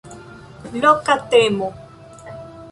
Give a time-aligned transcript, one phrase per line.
[0.81, 1.67] Loka temo.